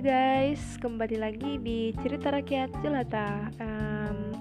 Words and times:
Hai 0.00 0.08
guys, 0.56 0.80
kembali 0.80 1.20
lagi 1.20 1.60
di 1.60 1.92
cerita 2.00 2.32
rakyat 2.32 2.72
jelata. 2.80 3.52
Um, 3.60 4.32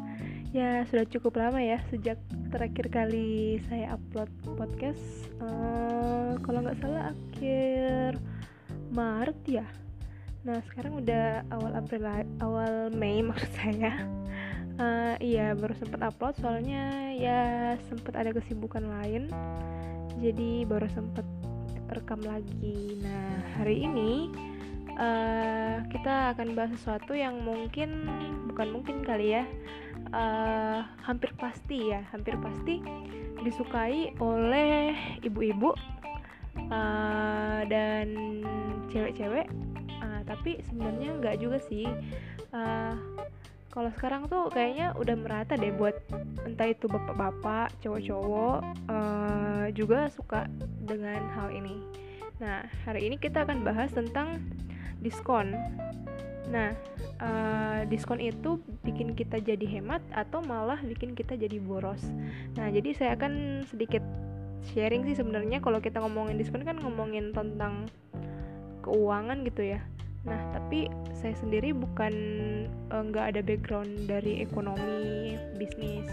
ya 0.55 0.87
sudah 0.87 1.03
cukup 1.03 1.35
lama 1.35 1.59
ya 1.59 1.83
sejak 1.91 2.15
terakhir 2.47 2.87
kali 2.87 3.59
saya 3.67 3.99
upload 3.99 4.31
podcast. 4.55 5.03
Uh, 5.43 6.39
kalau 6.47 6.63
nggak 6.63 6.79
salah 6.79 7.11
akhir 7.11 8.23
Maret 8.95 9.39
ya. 9.51 9.67
Nah 10.47 10.63
sekarang 10.71 11.03
udah 11.03 11.43
awal 11.51 11.75
April, 11.75 12.07
awal 12.39 12.87
Mei 12.95 13.19
maksud 13.27 13.51
saya. 13.59 14.07
Uh, 14.79 15.19
iya 15.19 15.59
baru 15.59 15.75
sempat 15.75 15.99
upload 16.07 16.39
soalnya 16.39 17.11
ya 17.19 17.75
sempat 17.91 18.15
ada 18.15 18.31
kesibukan 18.31 18.87
lain. 18.87 19.27
Jadi 20.23 20.63
baru 20.63 20.87
sempat 20.95 21.27
rekam 21.91 22.23
lagi. 22.23 22.95
Nah 23.03 23.59
hari 23.59 23.83
ini 23.83 24.31
uh, 24.99 25.75
kita 25.87 26.35
akan 26.35 26.53
bahas 26.53 26.75
sesuatu 26.75 27.15
yang 27.15 27.39
mungkin 27.41 28.05
bukan 28.51 28.67
mungkin 28.75 29.01
kali 29.01 29.39
ya. 29.39 29.43
Uh, 30.09 30.81
hampir 31.05 31.29
pasti 31.37 31.93
ya 31.93 32.01
hampir 32.09 32.33
pasti 32.39 32.81
disukai 33.45 34.09
oleh 34.17 34.95
ibu-ibu 35.23 35.71
uh, 36.69 37.61
dan 37.65 38.07
cewek-cewek. 38.91 39.47
Uh, 40.03 40.21
tapi 40.27 40.59
sebenarnya 40.67 41.09
nggak 41.17 41.37
juga 41.39 41.57
sih. 41.63 41.87
Uh, 42.51 42.95
kalau 43.69 43.93
sekarang 43.93 44.25
tuh 44.25 44.49
kayaknya 44.49 44.97
udah 44.97 45.13
merata 45.13 45.53
deh 45.53 45.69
buat 45.69 45.93
entah 46.41 46.73
itu 46.73 46.89
bapak-bapak, 46.89 47.69
cowok-cowok 47.85 48.59
uh, 48.89 49.65
juga 49.77 50.09
suka 50.09 50.49
dengan 50.89 51.21
hal 51.37 51.53
ini. 51.53 51.77
Nah, 52.41 52.65
hari 52.87 53.05
ini 53.05 53.21
kita 53.21 53.45
akan 53.45 53.61
bahas 53.61 53.93
tentang 53.93 54.41
diskon. 54.99 55.55
Nah, 56.49 56.73
uh, 57.21 57.85
diskon 57.85 58.17
itu 58.17 58.57
bikin 58.81 59.13
kita 59.13 59.37
jadi 59.37 59.65
hemat 59.69 60.01
atau 60.11 60.41
malah 60.41 60.81
bikin 60.81 61.13
kita 61.13 61.37
jadi 61.37 61.61
boros. 61.61 62.01
Nah, 62.57 62.73
jadi 62.73 62.89
saya 62.97 63.11
akan 63.13 63.63
sedikit 63.69 64.01
sharing 64.73 65.05
sih 65.07 65.15
sebenarnya 65.15 65.61
kalau 65.63 65.79
kita 65.79 66.01
ngomongin 66.01 66.35
diskon 66.35 66.65
kan 66.65 66.81
ngomongin 66.81 67.31
tentang 67.31 67.85
keuangan 68.81 69.45
gitu 69.45 69.77
ya. 69.77 69.79
Nah, 70.27 70.39
tapi 70.51 70.91
saya 71.15 71.31
sendiri 71.39 71.71
bukan 71.71 72.13
eh, 72.91 73.03
nggak 73.07 73.23
uh, 73.23 73.29
ada 73.31 73.41
background 73.45 74.09
dari 74.09 74.43
ekonomi, 74.43 75.39
bisnis, 75.55 76.09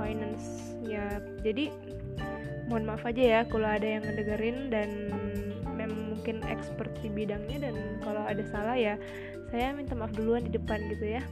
finance 0.00 0.76
ya. 0.86 1.20
Jadi 1.44 1.68
mohon 2.66 2.86
maaf 2.86 3.04
aja 3.06 3.22
ya 3.22 3.40
kalau 3.46 3.68
ada 3.68 3.86
yang 3.86 4.02
ngedengerin 4.02 4.58
dan 4.72 4.90
mungkin 6.26 6.42
expert 6.50 6.90
di 7.06 7.06
bidangnya 7.06 7.70
dan 7.70 8.02
kalau 8.02 8.18
ada 8.26 8.42
salah 8.50 8.74
ya 8.74 8.98
saya 9.54 9.70
minta 9.70 9.94
maaf 9.94 10.10
duluan 10.10 10.42
di 10.42 10.58
depan 10.58 10.82
gitu 10.90 11.14
ya. 11.14 11.22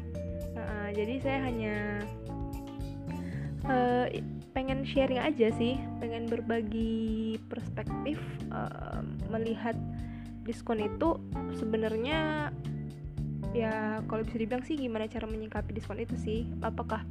Uh, 0.55 0.95
jadi 0.95 1.19
saya 1.19 1.39
hanya 1.51 1.77
uh, 3.67 4.07
pengen 4.55 4.87
sharing 4.87 5.19
aja 5.19 5.51
sih 5.59 5.75
pengen 5.99 6.31
berbagi 6.31 7.43
perspektif 7.51 8.23
uh, 8.55 9.03
melihat 9.35 9.75
diskon 10.47 10.79
itu 10.79 11.19
sebenarnya 11.59 12.55
ya 13.51 13.99
kalau 14.07 14.23
bisa 14.23 14.39
dibilang 14.39 14.63
sih 14.63 14.79
gimana 14.79 15.11
cara 15.11 15.27
menyikapi 15.27 15.75
diskon 15.75 15.99
itu 15.99 16.15
sih. 16.23 16.47
Apakah 16.63 17.03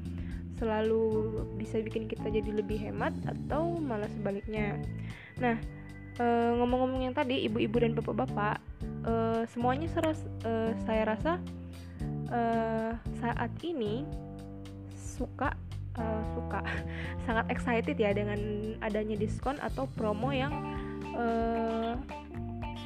selalu 0.56 1.36
bisa 1.60 1.84
bikin 1.84 2.08
kita 2.08 2.32
jadi 2.32 2.48
lebih 2.48 2.80
hemat 2.80 3.12
atau 3.28 3.76
malah 3.76 4.08
sebaliknya? 4.16 4.80
Nah 5.44 5.83
uh, 6.20 6.52
ngomong-ngomong 6.62 7.02
yang 7.10 7.16
tadi 7.16 7.46
ibu-ibu 7.48 7.78
dan 7.80 7.92
bapak-bapak 7.98 8.58
uh, 9.06 9.42
semuanya 9.50 9.88
seras, 9.92 10.20
uh, 10.46 10.74
saya 10.86 11.16
rasa 11.16 11.32
uh, 12.30 12.92
saat 13.22 13.52
ini 13.64 14.04
suka 14.94 15.54
uh, 15.98 16.22
suka 16.34 16.62
sangat 17.26 17.46
excited 17.54 17.96
ya 17.98 18.12
dengan 18.12 18.40
adanya 18.82 19.18
diskon 19.18 19.58
atau 19.62 19.90
promo 19.94 20.34
yang 20.34 20.54
uh, 21.14 21.96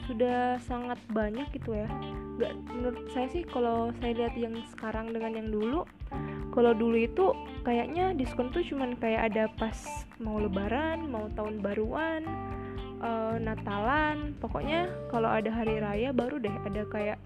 sudah 0.08 0.56
sangat 0.64 0.96
banyak 1.12 1.48
gitu 1.52 1.76
ya. 1.76 1.88
Gak, 2.40 2.54
menurut 2.72 3.12
saya 3.12 3.28
sih 3.28 3.44
kalau 3.44 3.92
saya 4.00 4.14
lihat 4.14 4.38
yang 4.40 4.56
sekarang 4.72 5.12
dengan 5.12 5.36
yang 5.36 5.50
dulu 5.52 5.84
kalau 6.58 6.74
dulu 6.74 6.98
itu 6.98 7.26
kayaknya 7.62 8.18
diskon 8.18 8.50
tuh 8.50 8.66
cuman 8.66 8.98
kayak 8.98 9.30
ada 9.34 9.46
pas 9.62 9.78
mau 10.18 10.42
lebaran 10.42 11.06
mau 11.06 11.30
tahun 11.38 11.62
baruan 11.62 12.26
uh, 13.02 13.36
Natalan. 13.38 14.38
Pokoknya 14.38 14.90
kalau 15.10 15.30
ada 15.30 15.50
hari 15.50 15.82
raya 15.82 16.10
baru 16.12 16.42
deh 16.42 16.54
ada 16.66 16.84
kayak 16.90 17.18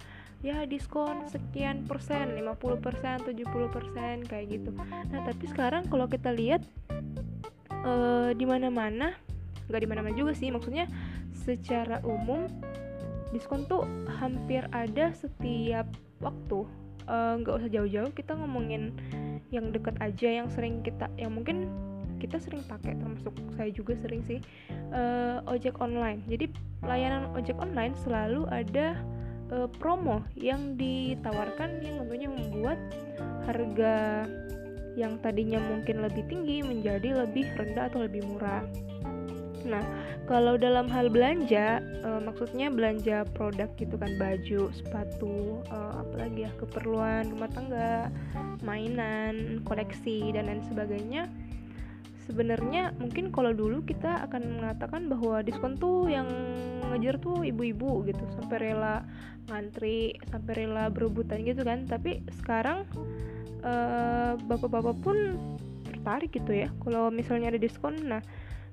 ya 0.42 0.66
diskon 0.66 1.30
sekian 1.30 1.86
persen 1.86 2.34
50 2.34 2.82
persen 2.82 3.22
70 3.22 3.46
persen 3.70 4.26
kayak 4.26 4.46
gitu. 4.59 4.74
Nah 5.09 5.22
tapi 5.22 5.46
sekarang 5.46 5.86
kalau 5.88 6.09
kita 6.09 6.34
lihat 6.34 6.66
uh, 7.86 8.34
di 8.34 8.46
mana-mana 8.46 9.14
nggak 9.70 9.82
di 9.82 9.88
mana-mana 9.88 10.14
juga 10.18 10.34
sih 10.34 10.50
maksudnya 10.50 10.90
secara 11.32 12.02
umum 12.03 12.50
diskon 13.32 13.64
tuh 13.70 13.88
hampir 14.20 14.68
ada 14.76 15.16
setiap 15.16 15.88
waktu. 16.20 16.68
Eh, 17.12 17.34
nggak 17.42 17.53
uh, 17.53 17.59
usah 17.59 17.72
jauh-jauh 17.74 18.14
kita 18.14 18.38
ngomongin 18.38 18.94
yang 19.50 19.74
deket 19.74 19.98
aja 20.00 20.30
yang 20.32 20.48
sering 20.53 20.86
kita 20.86 21.09
yang 21.18 21.34
mungkin 21.34 21.68
kita 22.22 22.38
sering 22.38 22.62
pakai 22.70 22.94
termasuk 22.94 23.34
saya 23.58 23.74
juga 23.74 23.98
sering 23.98 24.22
sih 24.22 24.38
uh, 24.94 25.42
ojek 25.50 25.82
online. 25.82 26.22
Jadi 26.30 26.54
layanan 26.86 27.34
ojek 27.34 27.58
online 27.58 27.98
selalu 28.06 28.46
ada 28.54 28.94
uh, 29.50 29.66
promo 29.82 30.22
yang 30.38 30.78
ditawarkan 30.78 31.82
yang 31.82 31.98
tentunya 32.06 32.30
membuat 32.30 32.78
harga 33.50 34.30
yang 34.94 35.18
tadinya 35.24 35.58
mungkin 35.58 36.04
lebih 36.04 36.28
tinggi 36.30 36.62
menjadi 36.62 37.26
lebih 37.26 37.50
rendah 37.58 37.90
atau 37.90 38.06
lebih 38.06 38.22
murah. 38.28 38.62
Nah, 39.62 39.82
kalau 40.26 40.58
dalam 40.58 40.90
hal 40.90 41.08
belanja, 41.14 41.86
uh, 42.02 42.18
maksudnya 42.18 42.74
belanja 42.74 43.30
produk 43.38 43.70
gitu 43.78 43.94
kan, 43.94 44.18
baju, 44.18 44.74
sepatu, 44.74 45.62
uh, 45.70 46.02
apalagi 46.02 46.50
ya 46.50 46.52
keperluan 46.58 47.30
rumah 47.30 47.50
tangga, 47.53 48.09
mainan, 48.66 49.62
koleksi 49.64 50.34
dan 50.34 50.50
lain 50.50 50.66
sebagainya 50.66 51.30
sebenarnya 52.26 52.94
mungkin 52.98 53.34
kalau 53.34 53.52
dulu 53.52 53.82
kita 53.82 54.28
akan 54.30 54.62
mengatakan 54.62 55.09
bahwa 55.09 55.42
diskon 55.42 55.78
tuh 55.78 56.08
yang 56.08 56.28
ngejar 56.92 57.18
tuh 57.18 57.42
ibu-ibu 57.42 58.06
gitu 58.06 58.24
sampai 58.38 58.72
rela 58.72 59.06
ngantri 59.50 60.16
sampai 60.30 60.66
rela 60.66 60.88
berebutan 60.94 61.42
gitu 61.42 61.66
kan. 61.66 61.90
Tapi 61.90 62.22
sekarang 62.42 62.86
uh, 63.66 64.38
bapak-bapak 64.46 64.98
pun 65.02 65.18
tertarik 65.88 66.34
gitu 66.34 66.66
ya 66.66 66.70
kalau 66.82 67.09
misalnya 67.09 67.54
ada 67.54 67.59
diskon. 67.62 67.98
Nah 68.06 68.22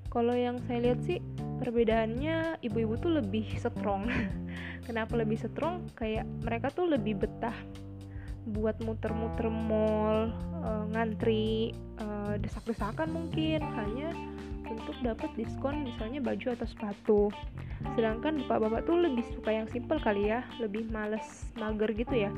kalau 0.09 0.33
yang 0.33 0.57
saya 0.65 0.89
lihat 0.89 0.99
sih 1.05 1.21
perbedaannya 1.61 2.61
ibu-ibu 2.65 2.97
tuh 2.97 3.21
lebih 3.21 3.45
strong. 3.57 4.09
Kenapa 4.87 5.13
lebih 5.17 5.37
strong? 5.37 5.85
Kayak 5.93 6.25
mereka 6.41 6.73
tuh 6.73 6.89
lebih 6.89 7.21
betah 7.21 7.53
buat 8.51 8.77
muter-muter 8.81 9.47
mall 9.47 10.33
uh, 10.65 10.85
ngantri 10.91 11.73
uh, 12.01 12.35
desak-desakan 12.41 13.09
mungkin. 13.13 13.61
Hanya 13.61 14.13
untuk 14.69 14.95
dapat 15.01 15.29
diskon 15.33 15.89
misalnya 15.89 16.21
baju 16.21 16.47
atau 16.53 16.67
sepatu. 16.69 17.21
Sedangkan 17.97 18.45
bapak-bapak 18.45 18.85
tuh 18.85 18.97
lebih 19.01 19.25
suka 19.33 19.55
yang 19.55 19.67
simple 19.71 19.97
kali 20.03 20.29
ya 20.29 20.43
lebih 20.59 20.87
males 20.91 21.47
mager 21.55 21.89
gitu 21.95 22.27
ya 22.27 22.31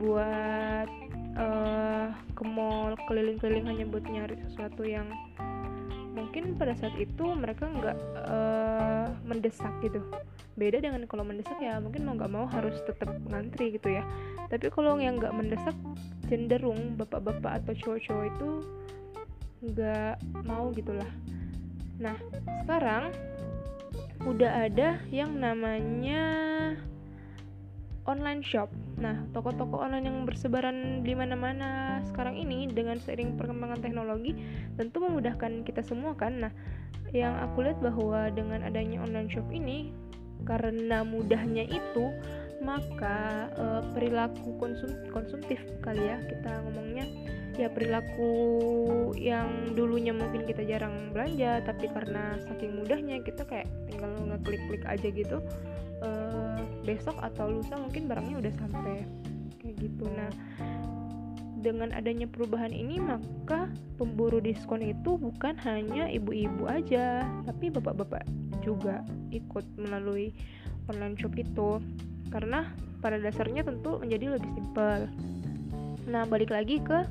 buat 0.00 0.88
uh, 1.36 2.08
ke 2.32 2.44
mall 2.44 2.96
keliling-keliling 3.08 3.68
hanya 3.68 3.84
buat 3.88 4.04
nyari 4.08 4.36
sesuatu 4.48 4.84
yang 4.84 5.08
mungkin 6.16 6.56
pada 6.56 6.72
saat 6.72 6.96
itu 6.96 7.28
mereka 7.36 7.68
nggak 7.68 7.96
uh, 8.24 9.08
mendesak 9.28 9.72
gitu. 9.84 10.00
Beda 10.56 10.80
dengan 10.80 11.04
kalau 11.04 11.28
mendesak 11.28 11.60
ya 11.60 11.76
mungkin 11.76 12.08
mau 12.08 12.16
nggak 12.16 12.32
mau 12.32 12.48
harus 12.48 12.80
tetap 12.88 13.12
ngantri 13.28 13.76
gitu 13.76 14.00
ya 14.00 14.04
tapi 14.50 14.66
kalau 14.70 14.98
yang 14.98 15.18
nggak 15.18 15.34
mendesak 15.34 15.76
cenderung 16.26 16.98
bapak-bapak 16.98 17.62
atau 17.62 17.72
cowok-cowok 17.76 18.24
itu 18.30 18.50
nggak 19.72 20.16
mau 20.46 20.70
gitulah 20.74 21.10
nah 21.96 22.16
sekarang 22.64 23.14
udah 24.26 24.68
ada 24.68 24.98
yang 25.14 25.38
namanya 25.38 26.24
online 28.06 28.40
shop. 28.40 28.70
Nah, 28.96 29.26
toko-toko 29.34 29.82
online 29.82 30.06
yang 30.08 30.18
bersebaran 30.24 31.02
di 31.02 31.12
mana-mana 31.12 32.00
sekarang 32.06 32.38
ini 32.38 32.70
dengan 32.70 32.96
seiring 33.02 33.34
perkembangan 33.34 33.82
teknologi 33.82 34.32
tentu 34.78 35.02
memudahkan 35.02 35.66
kita 35.66 35.82
semua 35.82 36.14
kan. 36.14 36.48
Nah, 36.48 36.52
yang 37.10 37.34
aku 37.42 37.66
lihat 37.66 37.78
bahwa 37.82 38.30
dengan 38.32 38.62
adanya 38.64 39.02
online 39.02 39.28
shop 39.28 39.46
ini 39.50 39.90
karena 40.46 41.02
mudahnya 41.02 41.66
itu 41.66 42.14
maka 42.62 43.50
e, 43.56 43.64
perilaku 43.94 44.56
konsum 44.60 44.90
konsumtif 45.10 45.60
kali 45.80 46.02
ya 46.02 46.18
kita 46.26 46.62
ngomongnya. 46.66 47.06
Ya 47.56 47.72
perilaku 47.72 48.30
yang 49.16 49.72
dulunya 49.72 50.12
mungkin 50.12 50.44
kita 50.44 50.60
jarang 50.68 51.08
belanja 51.16 51.64
tapi 51.64 51.88
karena 51.88 52.36
saking 52.44 52.76
mudahnya 52.76 53.24
kita 53.24 53.48
kayak 53.48 53.64
tinggal 53.88 54.12
ngeklik-klik 54.28 54.84
aja 54.84 55.08
gitu 55.08 55.40
uh, 56.04 56.60
besok 56.84 57.16
atau 57.24 57.48
lusa 57.48 57.80
mungkin 57.80 58.12
barangnya 58.12 58.44
udah 58.44 58.52
sampai 58.60 59.08
kayak 59.56 59.76
gitu. 59.80 60.04
Nah 60.12 60.28
dengan 61.66 61.90
adanya 61.90 62.30
perubahan 62.30 62.70
ini 62.70 63.02
maka 63.02 63.66
pemburu 63.98 64.38
diskon 64.38 64.86
itu 64.86 65.18
bukan 65.18 65.58
hanya 65.66 66.06
ibu-ibu 66.06 66.70
aja 66.70 67.26
tapi 67.42 67.74
bapak-bapak 67.74 68.22
juga 68.62 69.02
ikut 69.34 69.66
melalui 69.74 70.30
online 70.86 71.18
shop 71.18 71.34
itu 71.34 71.82
karena 72.30 72.70
pada 73.00 73.20
dasarnya 73.20 73.62
tentu 73.62 74.00
menjadi 74.02 74.38
lebih 74.38 74.50
simpel. 74.56 75.06
Nah 76.10 76.22
balik 76.26 76.50
lagi 76.50 76.82
ke 76.82 77.06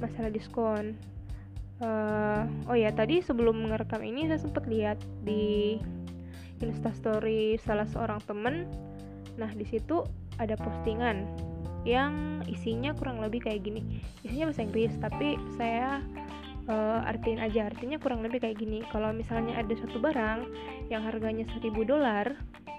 masalah 0.00 0.30
diskon. 0.32 0.96
Uh, 1.76 2.48
oh 2.72 2.76
ya 2.76 2.88
tadi 2.88 3.20
sebelum 3.20 3.68
merekam 3.68 4.00
ini 4.00 4.24
saya 4.32 4.40
sempat 4.40 4.64
lihat 4.64 4.96
di 5.28 5.76
instastory 6.64 7.60
salah 7.60 7.84
seorang 7.84 8.20
temen. 8.24 8.64
Nah 9.36 9.52
di 9.52 9.66
situ 9.68 10.02
ada 10.40 10.56
postingan 10.56 11.28
yang 11.86 12.42
isinya 12.48 12.96
kurang 12.96 13.20
lebih 13.20 13.44
kayak 13.44 13.62
gini. 13.62 14.02
Isinya 14.24 14.50
bahasa 14.50 14.64
Inggris 14.64 14.92
tapi 14.98 15.36
saya 15.60 16.00
uh, 16.66 17.06
artiin 17.06 17.38
aja 17.38 17.70
artinya 17.70 18.00
kurang 18.00 18.24
lebih 18.24 18.42
kayak 18.42 18.58
gini. 18.58 18.82
Kalau 18.90 19.12
misalnya 19.12 19.60
ada 19.60 19.74
satu 19.76 20.00
barang 20.00 20.48
yang 20.88 21.04
harganya 21.04 21.44
1000 21.54 21.70
dolar 21.86 22.34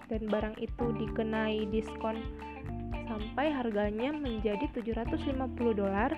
dan 0.08 0.22
barang 0.28 0.56
itu 0.60 0.86
dikenai 0.96 1.68
diskon 1.72 2.20
sampai 3.08 3.52
harganya 3.52 4.12
menjadi 4.12 4.68
750 4.76 5.36
dolar. 5.76 6.12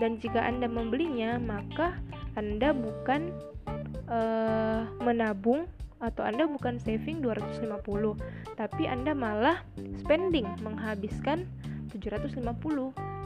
Dan 0.00 0.16
jika 0.16 0.40
Anda 0.40 0.64
membelinya 0.64 1.36
maka 1.36 2.00
Anda 2.32 2.72
bukan 2.72 3.36
uh, 4.08 4.88
menabung 5.04 5.68
atau 6.00 6.24
Anda 6.24 6.48
bukan 6.48 6.80
saving 6.80 7.20
250 7.20 7.84
tapi 8.56 8.88
Anda 8.88 9.12
malah 9.12 9.60
spending 10.00 10.48
menghabiskan 10.64 11.44
750 11.92 12.40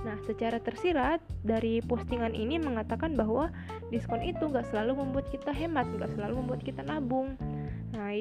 Nah, 0.05 0.21
secara 0.29 0.61
tersirat 0.61 1.25
dari 1.41 1.81
postingan 1.81 2.37
ini 2.37 2.61
mengatakan 2.61 3.17
bahwa 3.17 3.49
diskon 3.89 4.21
itu 4.21 4.53
nggak 4.53 4.69
selalu 4.69 5.01
membuat 5.01 5.33
kita 5.33 5.49
hemat, 5.49 5.89
nggak 5.89 6.13
selalu 6.13 6.45
membuat 6.45 6.61
kita 6.61 6.85
nabung. 6.85 7.41
Nah, 7.97 8.13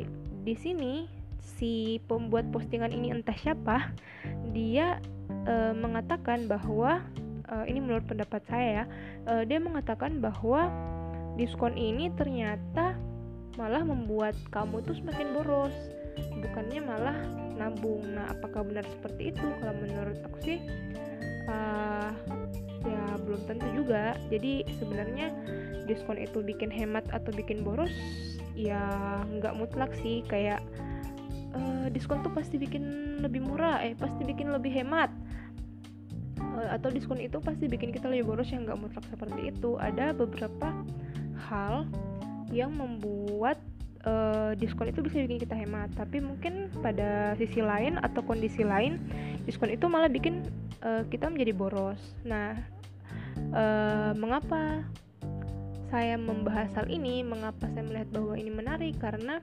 di 0.48 0.56
sini 0.56 1.12
si 1.44 2.00
pembuat 2.08 2.50
postingan 2.50 2.92
ini 2.96 3.12
entah 3.12 3.36
siapa, 3.36 3.92
dia 4.56 5.00
e, 5.30 5.76
mengatakan 5.76 6.48
bahwa 6.48 7.04
uh, 7.54 7.66
ini 7.68 7.80
menurut 7.84 8.06
pendapat 8.08 8.42
saya 8.48 8.68
ya 8.68 8.86
uh, 9.30 9.44
dia 9.44 9.60
mengatakan 9.60 10.24
bahwa 10.24 10.70
diskon 11.36 11.76
ini 11.78 12.14
ternyata 12.14 12.98
malah 13.58 13.86
membuat 13.86 14.34
kamu 14.50 14.82
tuh 14.86 14.98
semakin 14.98 15.34
boros 15.34 15.74
bukannya 16.42 16.82
malah 16.82 17.18
nabung. 17.58 18.02
Nah 18.06 18.30
apakah 18.34 18.66
benar 18.66 18.86
seperti 18.86 19.34
itu? 19.34 19.46
Kalau 19.62 19.74
menurut 19.78 20.18
aku 20.26 20.38
sih 20.42 20.58
uh, 21.50 22.10
ya 22.86 23.04
belum 23.22 23.42
tentu 23.46 23.68
juga. 23.74 24.18
Jadi 24.30 24.66
sebenarnya 24.78 25.34
diskon 25.86 26.18
itu 26.18 26.42
bikin 26.42 26.70
hemat 26.74 27.06
atau 27.14 27.30
bikin 27.34 27.62
boros 27.62 27.94
ya 28.54 28.82
nggak 29.38 29.58
mutlak 29.58 29.94
sih. 30.02 30.26
Kayak 30.26 30.62
uh, 31.54 31.88
diskon 31.90 32.22
tuh 32.26 32.34
pasti 32.34 32.58
bikin 32.58 33.18
lebih 33.22 33.46
murah 33.46 33.82
eh 33.82 33.94
pasti 33.98 34.26
bikin 34.26 34.52
lebih 34.52 34.74
hemat. 34.74 35.10
Eh, 36.38 36.70
atau 36.70 36.94
diskon 36.94 37.18
itu 37.18 37.42
pasti 37.42 37.66
bikin 37.66 37.90
kita 37.90 38.10
lebih 38.10 38.34
boros 38.34 38.50
yang 38.54 38.70
nggak 38.70 38.78
mutlak 38.78 39.06
seperti 39.10 39.50
itu. 39.50 39.78
Ada 39.82 40.14
beberapa 40.14 40.70
hal 41.50 41.90
yang 42.54 42.78
membuat 42.78 43.58
uh, 44.06 44.54
diskon 44.54 44.94
itu 44.94 45.02
bisa 45.02 45.26
bikin 45.26 45.42
kita 45.42 45.56
hemat. 45.58 45.90
Tapi 45.98 46.22
mungkin 46.22 46.70
pada 46.86 47.34
sisi 47.42 47.64
lain 47.64 47.98
atau 48.02 48.22
kondisi 48.22 48.62
lain 48.62 49.02
diskon 49.50 49.74
itu 49.74 49.90
malah 49.90 50.12
bikin 50.12 50.46
uh, 50.86 51.02
kita 51.10 51.32
menjadi 51.32 51.54
boros. 51.58 52.02
Nah 52.22 52.54
uh, 53.56 54.12
mengapa 54.14 54.86
saya 55.90 56.18
membahas 56.18 56.74
hal 56.78 56.90
ini? 56.90 57.22
Mengapa 57.22 57.70
saya 57.74 57.86
melihat 57.86 58.10
bahwa 58.14 58.34
ini 58.38 58.52
menarik? 58.54 58.94
Karena 58.98 59.42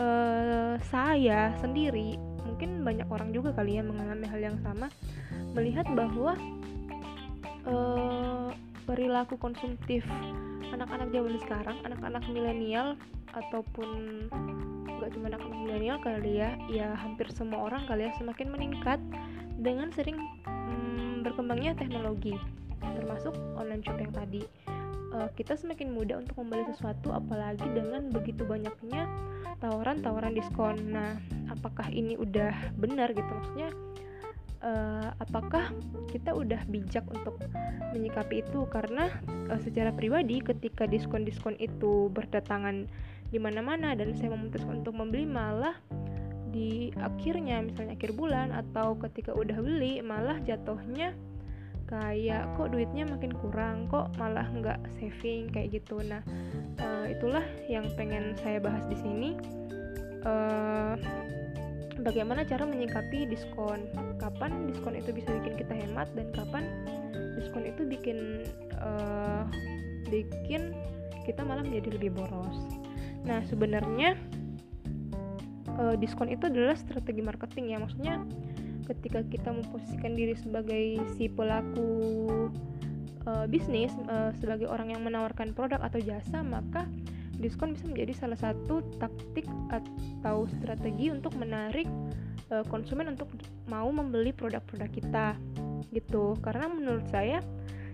uh, 0.00 0.74
saya 0.92 1.52
sendiri 1.60 2.16
mungkin 2.46 2.86
banyak 2.86 3.08
orang 3.12 3.30
juga 3.36 3.52
kali 3.52 3.76
ya 3.76 3.84
mengalami 3.84 4.26
hal 4.28 4.40
yang 4.40 4.58
sama 4.64 4.88
melihat 5.52 5.84
bahwa 5.92 6.36
uh, 7.68 8.48
perilaku 8.86 9.34
konsumtif 9.36 10.06
anak-anak 10.70 11.08
zaman 11.10 11.34
sekarang, 11.42 11.76
anak-anak 11.88 12.22
milenial 12.30 12.94
ataupun 13.34 13.88
nggak 14.96 15.10
cuma 15.12 15.28
anak-anak 15.32 15.58
milenial 15.60 15.98
kali 16.00 16.40
ya, 16.40 16.56
ya 16.70 16.88
hampir 16.96 17.28
semua 17.32 17.68
orang 17.68 17.84
kali 17.84 18.08
ya 18.08 18.12
semakin 18.16 18.48
meningkat 18.52 19.00
dengan 19.60 19.88
sering 19.92 20.16
hmm, 20.46 21.24
berkembangnya 21.24 21.76
teknologi, 21.76 22.36
termasuk 22.80 23.34
online 23.56 23.82
shop 23.84 23.98
yang 24.00 24.12
tadi. 24.12 24.42
Uh, 25.16 25.32
kita 25.32 25.56
semakin 25.56 25.96
mudah 25.96 26.20
untuk 26.20 26.36
membeli 26.44 26.68
sesuatu, 26.68 27.08
apalagi 27.08 27.64
dengan 27.72 28.12
begitu 28.12 28.44
banyaknya 28.44 29.08
tawaran-tawaran 29.64 30.36
diskon. 30.36 30.92
Nah, 30.92 31.16
apakah 31.48 31.88
ini 31.88 32.20
udah 32.20 32.52
benar 32.76 33.16
gitu? 33.16 33.24
Maksudnya 33.24 33.72
uh, 34.60 35.16
apakah 35.16 35.72
kita 36.12 36.36
udah 36.36 36.60
bijak 36.68 37.04
untuk 37.08 37.40
menyikapi 37.96 38.44
itu 38.44 38.68
karena 38.68 39.08
uh, 39.48 39.60
secara 39.60 39.88
pribadi 39.94 40.44
ketika 40.44 40.84
diskon-diskon 40.84 41.56
itu 41.56 42.12
berdatangan 42.12 42.84
di 43.32 43.38
mana-mana 43.40 43.96
dan 43.96 44.14
saya 44.14 44.36
memutuskan 44.36 44.84
untuk 44.84 44.94
membeli 44.94 45.26
malah 45.26 45.74
di 46.54 46.94
akhirnya 46.96 47.60
misalnya 47.60 47.98
akhir 47.98 48.14
bulan 48.14 48.54
atau 48.54 48.96
ketika 49.02 49.34
udah 49.34 49.58
beli 49.60 50.00
malah 50.00 50.38
jatuhnya 50.46 51.12
kayak 51.86 52.50
kok 52.58 52.74
duitnya 52.74 53.06
makin 53.06 53.32
kurang? 53.32 53.86
Kok 53.86 54.18
malah 54.18 54.46
nggak 54.50 54.78
saving? 54.98 55.50
Kayak 55.50 55.82
gitu. 55.82 56.02
Nah 56.02 56.22
uh, 56.82 57.06
itulah 57.06 57.42
yang 57.70 57.86
pengen 57.94 58.34
saya 58.42 58.58
bahas 58.58 58.82
di 58.90 58.98
sini. 58.98 59.30
Uh, 60.26 60.98
bagaimana 62.02 62.42
cara 62.42 62.66
menyikapi 62.66 63.30
diskon? 63.30 63.86
Kapan 64.18 64.66
diskon 64.70 64.98
itu 64.98 65.14
bisa 65.14 65.30
bikin 65.42 65.54
kita 65.54 65.74
hemat 65.74 66.10
dan 66.18 66.28
kapan 66.34 66.64
diskon 67.38 67.64
itu 67.64 67.86
bikin 67.86 68.44
uh, 68.82 69.46
bikin 70.10 70.74
kita 71.22 71.42
malah 71.46 71.62
menjadi 71.62 71.98
lebih 71.98 72.18
boros? 72.18 72.58
Nah 73.26 73.42
sebenarnya 73.46 74.18
uh, 75.78 75.94
diskon 75.98 76.30
itu 76.30 76.46
adalah 76.50 76.74
strategi 76.74 77.22
marketing 77.22 77.74
ya. 77.74 77.78
Maksudnya 77.78 78.14
ketika 78.86 79.20
kita 79.26 79.50
memposisikan 79.50 80.14
diri 80.14 80.38
sebagai 80.38 81.02
si 81.18 81.26
pelaku 81.26 81.90
uh, 83.26 83.46
bisnis 83.50 83.92
uh, 84.06 84.30
sebagai 84.38 84.70
orang 84.70 84.94
yang 84.94 85.02
menawarkan 85.02 85.52
produk 85.52 85.82
atau 85.82 85.98
jasa 85.98 86.40
maka 86.46 86.86
diskon 87.36 87.76
bisa 87.76 87.84
menjadi 87.84 88.12
salah 88.16 88.38
satu 88.40 88.80
taktik 88.96 89.44
atau 89.68 90.48
strategi 90.48 91.12
untuk 91.12 91.36
menarik 91.36 91.88
uh, 92.48 92.64
konsumen 92.72 93.12
untuk 93.12 93.28
mau 93.68 93.88
membeli 93.92 94.32
produk-produk 94.32 94.90
kita 94.90 95.26
gitu. 95.92 96.36
Karena 96.40 96.66
menurut 96.72 97.04
saya 97.12 97.44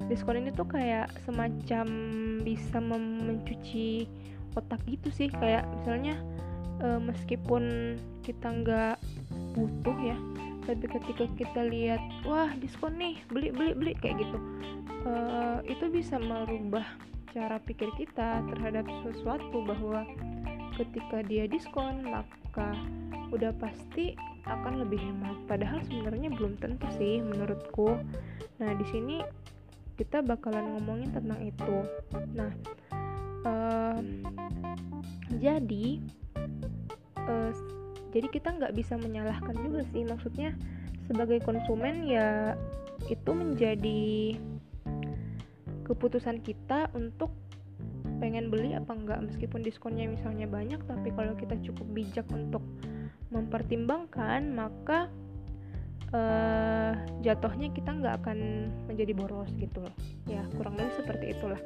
diskon 0.07 0.39
ini 0.39 0.55
tuh 0.55 0.67
kayak 0.71 1.11
semacam 1.27 1.87
bisa 2.43 2.79
mencuci 2.79 4.07
otak 4.55 4.79
gitu 4.87 5.11
sih. 5.11 5.29
Kayak 5.31 5.67
misalnya 5.75 6.15
uh, 6.83 7.03
meskipun 7.03 7.97
kita 8.23 8.47
nggak 8.47 8.97
butuh 9.53 9.97
ya 10.01 10.17
tapi 10.63 10.87
ketika 10.87 11.27
kita 11.35 11.61
lihat 11.67 12.03
wah 12.23 12.51
diskon 12.59 12.95
nih 12.95 13.19
beli 13.31 13.51
beli 13.51 13.73
beli 13.75 13.93
kayak 13.99 14.23
gitu. 14.23 14.39
Uh, 15.03 15.59
itu 15.67 15.91
bisa 15.91 16.19
merubah 16.23 16.87
cara 17.35 17.59
pikir 17.65 17.91
kita 17.99 18.45
terhadap 18.55 18.87
sesuatu 19.03 19.67
bahwa 19.67 20.07
ketika 20.79 21.27
dia 21.27 21.51
diskon 21.51 22.07
maka 22.07 22.77
udah 23.35 23.51
pasti 23.59 24.15
akan 24.47 24.87
lebih 24.87 25.01
hemat. 25.03 25.37
Padahal 25.51 25.83
sebenarnya 25.87 26.31
belum 26.35 26.59
tentu 26.63 26.87
sih 26.95 27.19
menurutku. 27.23 27.99
Nah 28.63 28.71
di 28.79 28.87
sini 28.91 29.17
kita 29.99 30.23
bakalan 30.23 30.79
ngomongin 30.79 31.11
tentang 31.11 31.41
itu. 31.43 31.77
Nah 32.39 32.53
uh, 33.43 33.99
jadi 35.43 35.99
uh, 37.27 37.82
jadi 38.13 38.29
kita 38.29 38.49
nggak 38.61 38.77
bisa 38.77 39.01
menyalahkan 39.01 39.57
juga 39.57 39.83
sih. 39.89 40.05
Maksudnya 40.05 40.53
sebagai 41.09 41.41
konsumen 41.43 42.05
ya 42.05 42.55
itu 43.11 43.31
menjadi 43.33 44.37
keputusan 45.83 46.45
kita 46.45 46.93
untuk 46.95 47.35
pengen 48.23 48.55
beli 48.55 48.79
apa 48.79 48.95
enggak 48.95 49.19
meskipun 49.19 49.67
diskonnya 49.67 50.07
misalnya 50.07 50.47
banyak 50.47 50.79
tapi 50.87 51.11
kalau 51.11 51.35
kita 51.35 51.59
cukup 51.59 51.87
bijak 51.91 52.27
untuk 52.31 52.63
mempertimbangkan 53.35 54.55
maka 54.55 55.11
uh, 56.15 56.95
jatuhnya 57.27 57.75
kita 57.75 57.91
nggak 57.91 58.23
akan 58.23 58.71
menjadi 58.87 59.13
boros 59.17 59.51
gitu 59.59 59.83
loh. 59.83 59.95
Ya 60.31 60.45
kurang 60.55 60.79
lebih 60.79 60.95
seperti 61.01 61.35
itulah. 61.35 61.59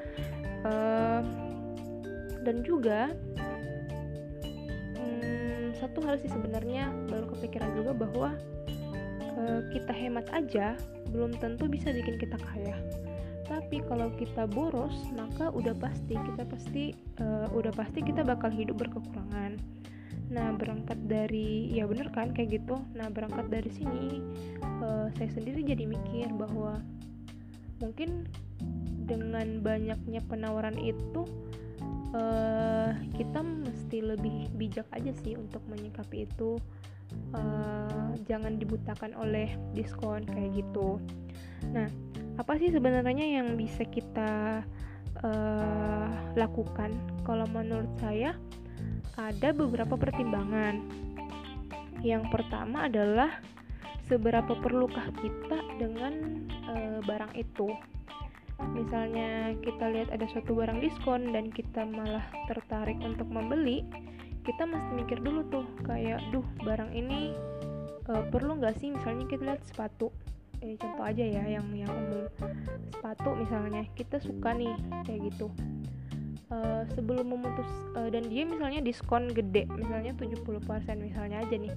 Uh, 0.65 1.21
dan 2.47 2.63
juga 2.63 3.11
satu 5.79 6.03
hal 6.05 6.17
sih 6.21 6.31
sebenarnya 6.33 6.91
baru 7.09 7.29
kepikiran 7.37 7.77
juga 7.77 7.93
bahwa 7.93 8.29
uh, 9.37 9.61
kita 9.71 9.93
hemat 9.93 10.27
aja 10.33 10.75
belum 11.13 11.37
tentu 11.39 11.69
bisa 11.71 11.93
bikin 11.93 12.17
kita 12.17 12.37
kaya. 12.41 12.77
Tapi 13.47 13.79
kalau 13.87 14.11
kita 14.19 14.51
boros 14.51 14.97
maka 15.15 15.55
udah 15.55 15.77
pasti 15.79 16.19
kita 16.19 16.43
pasti 16.51 16.85
uh, 17.23 17.47
udah 17.55 17.71
pasti 17.71 18.03
kita 18.03 18.27
bakal 18.27 18.51
hidup 18.51 18.81
berkekurangan. 18.83 19.55
Nah 20.27 20.51
berangkat 20.59 20.99
dari 21.07 21.71
ya 21.71 21.87
bener 21.87 22.11
kan 22.11 22.35
kayak 22.35 22.59
gitu? 22.59 22.83
Nah 22.99 23.07
berangkat 23.07 23.47
dari 23.47 23.71
sini 23.71 24.19
uh, 24.83 25.07
saya 25.15 25.31
sendiri 25.31 25.63
jadi 25.63 25.87
mikir 25.87 26.35
bahwa 26.35 26.83
mungkin 27.79 28.27
dengan 29.07 29.63
banyaknya 29.63 30.19
penawaran 30.27 30.75
itu 30.83 31.23
uh, 32.15 32.91
kita 33.17 33.41
mesti 33.43 33.99
lebih 34.05 34.51
bijak 34.55 34.87
aja 34.93 35.11
sih 35.25 35.35
untuk 35.35 35.63
menyikapi 35.67 36.29
itu. 36.29 36.61
Uh, 37.31 38.19
jangan 38.27 38.59
dibutakan 38.59 39.15
oleh 39.15 39.55
diskon 39.73 40.27
kayak 40.27 40.59
gitu. 40.59 40.99
Nah 41.71 41.87
apa 42.37 42.59
sih 42.59 42.69
sebenarnya 42.69 43.41
yang 43.41 43.55
bisa 43.55 43.87
kita 43.87 44.63
uh, 45.23 46.11
lakukan? 46.35 46.93
Kalau 47.23 47.47
menurut 47.51 47.91
saya 48.03 48.35
ada 49.17 49.55
beberapa 49.57 49.97
pertimbangan. 49.97 50.83
Yang 52.05 52.29
pertama 52.29 52.87
adalah 52.87 53.41
seberapa 54.07 54.55
perlukah 54.55 55.11
kita 55.19 55.59
dengan 55.81 56.45
uh, 56.71 57.01
barang 57.03 57.35
itu 57.35 57.73
misalnya 58.73 59.53
kita 59.61 59.93
lihat 59.93 60.09
ada 60.13 60.25
suatu 60.33 60.57
barang 60.57 60.81
diskon 60.81 61.33
dan 61.33 61.53
kita 61.53 61.85
malah 61.85 62.25
tertarik 62.49 62.97
untuk 63.05 63.29
membeli 63.29 63.85
kita 64.47 64.63
mesti 64.63 64.91
mikir 64.95 65.19
dulu 65.21 65.43
tuh 65.51 65.67
kayak 65.83 66.23
duh 66.31 66.47
barang 66.63 66.95
ini 66.95 67.35
uh, 68.07 68.25
perlu 68.31 68.63
nggak 68.63 68.79
sih? 68.79 68.95
Misalnya 68.95 69.27
kita 69.27 69.43
lihat 69.43 69.63
sepatu. 69.67 70.15
Eh, 70.65 70.79
contoh 70.81 71.05
aja 71.05 71.21
ya 71.21 71.45
yang 71.59 71.69
yang 71.75 71.91
umum. 71.91 72.31
Sepatu 72.95 73.35
misalnya 73.35 73.83
kita 73.99 74.23
suka 74.23 74.55
nih 74.55 74.73
kayak 75.05 75.35
gitu. 75.35 75.51
Uh, 76.47 76.87
sebelum 76.95 77.27
memutus 77.27 77.67
uh, 77.99 78.07
dan 78.07 78.31
dia 78.31 78.47
misalnya 78.47 78.79
diskon 78.79 79.27
gede 79.35 79.67
misalnya 79.67 80.15
70% 80.15 80.55
misalnya 80.95 81.43
aja 81.43 81.57
nih. 81.59 81.75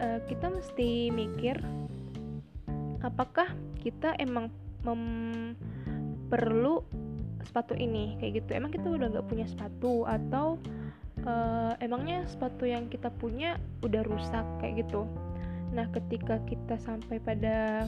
Uh, 0.00 0.18
kita 0.24 0.48
mesti 0.48 1.12
mikir 1.12 1.60
apakah 3.04 3.52
kita 3.84 4.16
emang 4.16 4.48
mem 4.88 5.52
perlu 6.30 6.80
sepatu 7.42 7.74
ini 7.74 8.16
kayak 8.22 8.44
gitu. 8.44 8.50
Emang 8.54 8.70
kita 8.70 8.86
udah 8.86 9.10
nggak 9.10 9.26
punya 9.26 9.44
sepatu 9.50 10.06
atau 10.06 10.56
uh, 11.26 11.74
emangnya 11.82 12.24
sepatu 12.30 12.64
yang 12.64 12.86
kita 12.86 13.10
punya 13.18 13.58
udah 13.82 14.06
rusak 14.06 14.46
kayak 14.62 14.86
gitu. 14.86 15.04
Nah, 15.74 15.86
ketika 15.94 16.42
kita 16.46 16.78
sampai 16.82 17.22
pada 17.22 17.86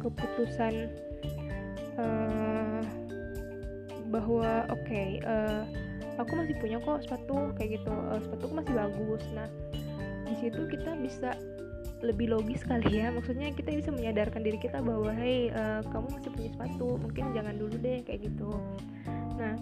keputusan 0.00 0.92
uh, 2.00 2.80
bahwa 4.08 4.64
oke, 4.72 4.80
okay, 4.88 5.20
uh, 5.28 5.64
eh, 5.68 6.16
aku 6.16 6.32
masih 6.40 6.56
punya 6.56 6.80
kok 6.80 7.04
sepatu 7.04 7.52
kayak 7.60 7.80
gitu, 7.80 7.92
uh, 7.92 8.20
sepatuku 8.24 8.52
masih 8.56 8.74
bagus. 8.74 9.22
Nah, 9.36 9.48
di 10.24 10.34
situ 10.40 10.64
kita 10.72 10.96
bisa 10.96 11.36
lebih 12.02 12.30
logis 12.30 12.62
kali 12.62 13.02
ya. 13.02 13.10
Maksudnya 13.10 13.50
kita 13.54 13.74
bisa 13.74 13.90
menyadarkan 13.90 14.42
diri 14.42 14.58
kita 14.58 14.78
bahwa 14.82 15.10
hey 15.14 15.50
uh, 15.50 15.82
kamu 15.90 16.06
masih 16.14 16.30
punya 16.30 16.50
sepatu 16.54 16.88
mungkin 16.98 17.24
jangan 17.34 17.54
dulu 17.58 17.74
deh 17.78 18.02
kayak 18.06 18.30
gitu. 18.30 18.50
Nah 19.38 19.54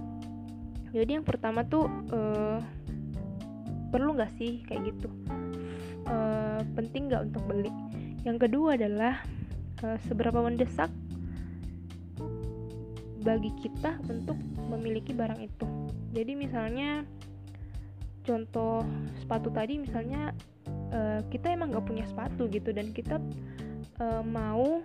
jadi 0.93 1.21
yang 1.21 1.26
pertama 1.26 1.64
tuh 1.66 1.88
uh, 2.12 2.61
perlu 3.93 4.16
nggak 4.16 4.33
sih 4.37 4.64
kayak 4.69 4.93
gitu? 4.93 5.09
Uh, 6.07 6.61
penting 6.76 7.09
nggak 7.11 7.33
untuk 7.33 7.43
beli? 7.49 7.73
Yang 8.23 8.49
kedua 8.49 8.76
adalah 8.76 9.23
uh, 9.85 9.99
seberapa 10.07 10.40
mendesak 10.40 10.90
bagi 13.26 13.50
kita 13.59 13.99
untuk 14.07 14.38
memiliki 14.71 15.11
barang 15.11 15.43
itu. 15.43 15.66
Jadi 16.14 16.33
misalnya 16.38 17.02
contoh 18.23 18.87
sepatu 19.19 19.50
tadi 19.50 19.78
misalnya 19.78 20.31
uh, 20.93 21.21
kita 21.33 21.55
emang 21.55 21.75
nggak 21.75 21.87
punya 21.87 22.05
sepatu 22.07 22.47
gitu 22.50 22.71
dan 22.71 22.90
kita 22.93 23.19
uh, 24.02 24.23
mau 24.23 24.83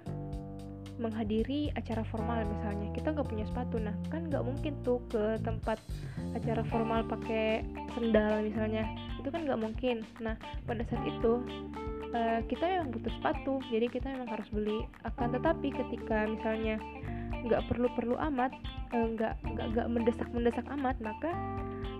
menghadiri 1.01 1.73
acara 1.73 2.05
formal 2.05 2.45
misalnya 2.45 2.93
kita 2.93 3.09
nggak 3.09 3.25
punya 3.25 3.45
sepatu. 3.49 3.81
Nah 3.81 3.95
kan 4.13 4.29
nggak 4.29 4.45
mungkin 4.45 4.73
tuh 4.85 5.01
ke 5.09 5.41
tempat 5.41 5.81
acara 6.37 6.61
formal 6.69 7.01
pakai 7.09 7.65
sendal 7.97 8.45
misalnya 8.45 8.85
itu 9.17 9.29
kan 9.33 9.41
nggak 9.43 9.59
mungkin. 9.59 10.05
Nah 10.21 10.37
pada 10.69 10.85
saat 10.85 11.01
itu 11.09 11.41
uh, 12.13 12.39
kita 12.45 12.63
memang 12.69 12.93
butuh 12.93 13.11
sepatu 13.17 13.53
jadi 13.73 13.89
kita 13.89 14.13
memang 14.13 14.29
harus 14.29 14.47
beli. 14.53 14.85
Akan 15.01 15.33
tetapi 15.33 15.73
ketika 15.73 16.29
misalnya 16.29 16.77
nggak 17.41 17.65
perlu-perlu 17.65 18.21
amat 18.31 18.53
nggak 18.93 19.33
nggak 19.41 19.67
nggak 19.73 19.87
mendesak-mendesak 19.89 20.65
amat 20.77 20.93
maka 21.01 21.33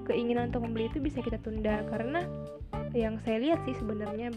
keinginan 0.08 0.50
untuk 0.54 0.66
membeli 0.66 0.90
itu 0.90 1.00
bisa 1.02 1.20
kita 1.22 1.38
tunda. 1.42 1.84
Karena 1.90 2.26
yang 2.92 3.20
saya 3.24 3.40
lihat 3.40 3.64
sih 3.64 3.76
sebenarnya 3.78 4.32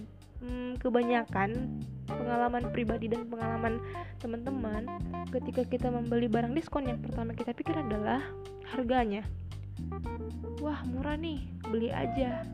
hmm, 0.45 0.79
kebanyakan 0.79 1.81
pengalaman 2.05 2.69
pribadi 2.71 3.09
dan 3.09 3.25
pengalaman 3.27 3.81
teman-teman 4.21 4.87
ketika 5.33 5.65
kita 5.65 5.89
membeli 5.89 6.29
barang 6.29 6.53
diskon 6.53 6.87
yang 6.87 7.01
pertama 7.01 7.33
kita 7.33 7.57
pikir 7.57 7.75
adalah 7.75 8.21
harganya. 8.71 9.25
Wah 10.61 10.81
murah 10.87 11.17
nih 11.17 11.45
beli 11.69 11.91
aja. 11.91 12.45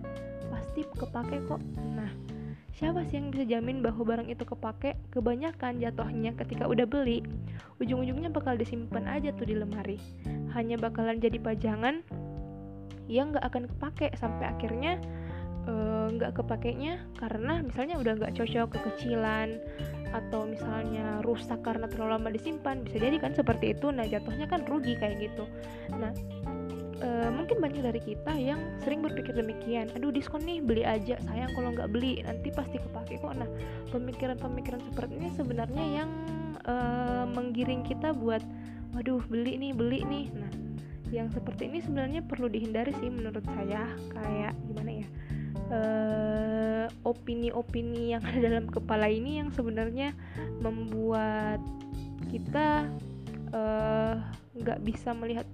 Pasti 0.51 0.87
kepake 0.87 1.45
kok. 1.47 1.61
Nah 1.95 2.11
siapa 2.75 3.05
sih 3.05 3.21
yang 3.21 3.29
bisa 3.35 3.45
jamin 3.45 3.85
bahwa 3.85 4.03
barang 4.07 4.29
itu 4.31 4.47
kepake? 4.47 4.97
Kebanyakan 5.13 5.83
jatuhnya 5.83 6.33
ketika 6.39 6.65
udah 6.71 6.87
beli 6.87 7.21
ujung-ujungnya 7.81 8.29
bakal 8.29 8.55
disimpan 8.57 9.09
aja 9.09 9.35
tuh 9.35 9.49
di 9.49 9.57
lemari. 9.57 9.99
Hanya 10.53 10.77
bakalan 10.81 11.21
jadi 11.21 11.41
pajangan 11.41 12.03
yang 13.11 13.35
gak 13.35 13.51
akan 13.51 13.67
kepake 13.67 14.15
sampai 14.15 14.47
akhirnya 14.55 15.03
Eh, 15.69 16.07
nggak 16.17 16.33
uh, 16.33 16.37
kepakainya 16.41 17.05
karena 17.21 17.61
misalnya 17.61 18.01
udah 18.01 18.17
nggak 18.17 18.33
cocok 18.33 18.81
kekecilan 18.81 19.61
atau 20.11 20.49
misalnya 20.49 21.21
rusak 21.21 21.61
karena 21.61 21.85
terlalu 21.85 22.17
lama 22.17 22.29
disimpan 22.33 22.81
bisa 22.81 22.97
jadi 22.97 23.21
kan 23.21 23.37
seperti 23.37 23.77
itu. 23.77 23.93
Nah 23.93 24.09
jatuhnya 24.09 24.49
kan 24.49 24.65
rugi 24.65 24.97
kayak 24.97 25.21
gitu. 25.23 25.45
Nah 25.95 26.11
e, 26.99 27.09
mungkin 27.31 27.63
banyak 27.63 27.79
dari 27.79 28.03
kita 28.03 28.35
yang 28.35 28.59
sering 28.83 29.07
berpikir 29.07 29.31
demikian. 29.31 29.87
Aduh 29.95 30.11
diskon 30.11 30.43
nih 30.43 30.59
beli 30.59 30.83
aja. 30.83 31.15
Sayang 31.31 31.55
kalau 31.55 31.71
nggak 31.79 31.95
beli 31.95 32.27
nanti 32.27 32.51
pasti 32.51 32.83
kepake 32.83 33.23
kok. 33.23 33.39
Nah 33.39 33.47
pemikiran-pemikiran 33.95 34.83
seperti 34.91 35.15
ini 35.15 35.31
sebenarnya 35.39 35.85
yang 36.03 36.11
e, 36.67 36.75
menggiring 37.31 37.87
kita 37.87 38.11
buat 38.11 38.43
waduh 38.91 39.23
beli 39.31 39.63
nih 39.63 39.73
beli 39.79 40.03
nih. 40.03 40.27
Nah 40.35 40.51
yang 41.11 41.29
seperti 41.35 41.67
ini 41.67 41.83
sebenarnya 41.83 42.23
perlu 42.23 42.47
dihindari 42.47 42.95
sih 42.99 43.11
menurut 43.11 43.43
saya. 43.43 43.87
Kayak 44.15 44.55
gimana 44.67 44.91
ya? 45.03 45.07
Eh, 45.71 46.87
opini-opini 47.07 48.15
yang 48.15 48.23
ada 48.29 48.39
dalam 48.39 48.67
kepala 48.71 49.11
ini 49.11 49.43
yang 49.43 49.51
sebenarnya 49.55 50.15
membuat 50.63 51.63
kita 52.31 52.87
eh, 53.51 54.15
nggak 54.55 54.79
uh, 54.79 54.85
bisa 54.87 55.11
melihat 55.15 55.47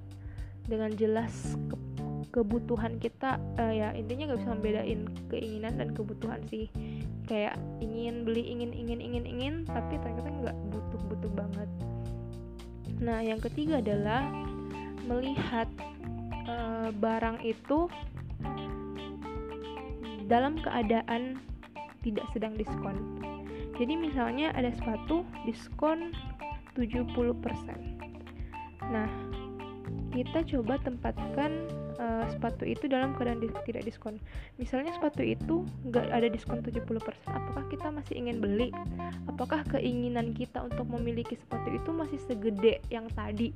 dengan 0.68 0.92
jelas 0.92 1.56
ke 1.68 1.76
kebutuhan 2.36 3.00
kita. 3.00 3.40
Uh, 3.56 3.72
ya 3.72 3.96
intinya 3.96 4.28
nggak 4.28 4.40
bisa 4.44 4.52
membedain 4.52 5.00
keinginan 5.32 5.72
dan 5.80 5.88
kebutuhan 5.96 6.44
sih. 6.52 6.68
Kayak 7.25 7.56
ingin 7.80 8.28
beli 8.28 8.44
ingin 8.44 8.76
ingin 8.76 9.00
ingin 9.00 9.25
ingin 9.25 9.54
tapi 9.64 9.96
ternyata 10.04 10.28
nggak 10.44 10.58
butuh 10.68 11.00
butuh 11.08 11.32
banget. 11.32 11.68
Nah 13.00 13.25
yang 13.25 13.40
ketiga 13.40 13.80
adalah 13.80 14.45
melihat 15.06 15.70
uh, 16.50 16.90
barang 16.98 17.40
itu 17.46 17.86
dalam 20.26 20.58
keadaan 20.60 21.38
tidak 22.02 22.26
sedang 22.34 22.58
diskon. 22.58 23.22
Jadi 23.78 23.94
misalnya 23.94 24.50
ada 24.54 24.75
sepatu 24.75 25.22
diskon 25.46 26.10
70%. 26.75 27.14
Nah, 28.90 29.08
kita 30.16 30.40
coba 30.56 30.80
tempatkan 30.80 31.68
uh, 32.00 32.25
sepatu 32.32 32.64
itu 32.64 32.88
dalam 32.88 33.12
keadaan 33.12 33.44
di 33.44 33.52
tidak 33.68 33.85
diskon. 33.85 34.16
Misalnya 34.56 34.96
sepatu 34.96 35.20
itu 35.20 35.68
nggak 35.85 36.08
ada 36.08 36.32
diskon 36.32 36.64
70%, 36.64 36.88
apakah 37.28 37.64
kita 37.68 37.92
masih 37.92 38.16
ingin 38.16 38.40
beli? 38.40 38.73
Apakah 39.28 39.61
keinginan 39.68 40.32
kita 40.32 40.64
untuk 40.64 40.88
memiliki 40.88 41.37
sepatu 41.37 41.68
itu 41.68 41.92
masih 41.92 42.16
segede 42.25 42.80
yang 42.88 43.12
tadi? 43.12 43.52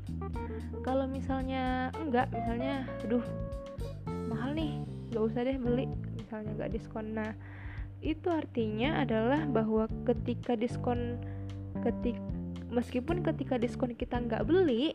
Kalau 0.84 1.08
misalnya 1.08 1.88
enggak, 1.96 2.28
misalnya 2.28 2.84
aduh 3.00 3.24
mahal 4.28 4.52
nih, 4.52 4.84
nggak 5.10 5.24
usah 5.26 5.42
deh 5.42 5.58
beli 5.58 5.86
misalnya 6.14 6.50
nggak 6.54 6.70
diskon 6.70 7.06
nah 7.18 7.34
itu 8.00 8.30
artinya 8.30 9.02
adalah 9.02 9.44
bahwa 9.50 9.90
ketika 10.06 10.54
diskon 10.54 11.18
ketik 11.82 12.16
meskipun 12.70 13.26
ketika 13.26 13.58
diskon 13.58 13.92
kita 13.98 14.22
nggak 14.22 14.46
beli 14.46 14.94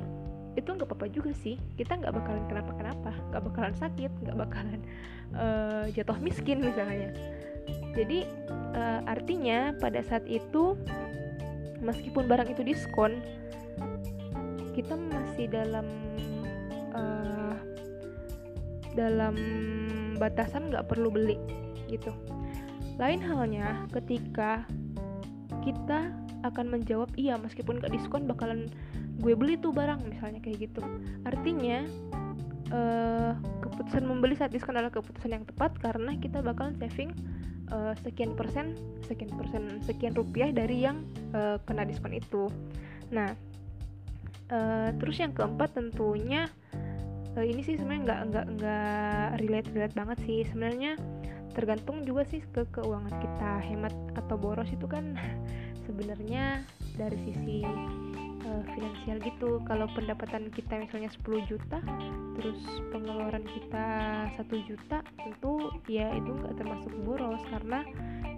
itu 0.55 0.67
nggak 0.71 0.88
apa-apa 0.88 1.07
juga 1.12 1.31
sih. 1.35 1.59
Kita 1.75 2.00
nggak 2.00 2.15
bakalan 2.15 2.43
kenapa-kenapa. 2.47 3.12
Nggak 3.31 3.43
bakalan 3.51 3.75
sakit 3.75 4.12
nggak 4.24 4.38
bakalan 4.39 4.79
uh, 5.35 5.85
jatuh 5.95 6.17
miskin 6.19 6.63
misalnya. 6.63 7.12
Jadi 7.95 8.27
uh, 8.75 9.01
artinya 9.07 9.75
pada 9.79 10.03
saat 10.03 10.27
itu 10.27 10.75
meskipun 11.79 12.27
barang 12.27 12.50
itu 12.51 12.62
diskon 12.63 13.19
kita 14.75 15.00
masih 15.00 15.47
dalam 15.47 15.88
uh, 16.91 17.55
dalam 18.95 19.35
batasan 20.19 20.71
nggak 20.71 20.88
perlu 20.88 21.12
beli 21.12 21.39
gitu. 21.88 22.12
Lain 22.95 23.19
halnya 23.19 23.88
ketika 23.91 24.63
kita 25.63 26.12
akan 26.45 26.69
menjawab 26.69 27.09
iya 27.17 27.35
meskipun 27.41 27.81
gak 27.81 27.89
diskon 27.89 28.29
bakalan 28.29 28.69
gue 29.19 29.34
beli 29.34 29.55
tuh 29.60 29.72
barang 29.72 30.03
misalnya 30.07 30.39
kayak 30.43 30.69
gitu. 30.69 30.84
Artinya 31.24 31.88
uh, 32.74 33.34
keputusan 33.63 34.03
membeli 34.05 34.36
saat 34.38 34.51
diskon 34.51 34.77
adalah 34.77 34.93
keputusan 34.93 35.31
yang 35.31 35.45
tepat 35.45 35.75
karena 35.79 36.17
kita 36.17 36.41
bakalan 36.41 36.75
saving 36.79 37.12
uh, 37.72 37.93
sekian 38.01 38.34
persen 38.34 38.77
sekian 39.05 39.31
persen 39.34 39.81
sekian 39.86 40.13
rupiah 40.17 40.50
dari 40.50 40.86
yang 40.86 41.05
uh, 41.34 41.62
kena 41.65 41.86
diskon 41.86 42.15
itu. 42.15 42.50
Nah 43.13 43.34
uh, 44.50 44.89
terus 44.98 45.22
yang 45.22 45.34
keempat 45.34 45.77
tentunya 45.77 46.50
uh, 47.38 47.45
ini 47.45 47.62
sih 47.62 47.77
sebenarnya 47.77 48.01
nggak 48.03 48.22
nggak 48.31 48.45
nggak 48.60 49.27
relate 49.43 49.69
relate 49.74 49.95
banget 49.95 50.17
sih. 50.25 50.39
Sebenarnya 50.50 50.98
tergantung 51.55 52.03
juga 52.03 52.27
sih 52.27 52.43
ke 52.51 52.67
keuangan 52.74 53.15
kita. 53.22 53.51
Hemat 53.63 53.93
atau 54.17 54.36
boros 54.36 54.69
itu 54.69 54.86
kan 54.89 55.15
sebenarnya 55.86 56.65
dari 56.95 57.17
sisi 57.27 57.62
uh, 58.45 58.63
finansial 58.73 59.17
gitu. 59.21 59.59
Kalau 59.65 59.89
pendapatan 59.91 60.53
kita 60.53 60.77
misalnya 60.79 61.09
10 61.11 61.49
juta 61.49 61.79
terus 62.35 62.59
pengeluaran 62.91 63.47
kita 63.47 63.85
satu 64.35 64.59
juta 64.67 65.01
tentu 65.17 65.71
ya 65.87 66.11
itu 66.13 66.29
nggak 66.35 66.59
termasuk 66.59 66.91
boros 67.07 67.39
karena 67.47 67.81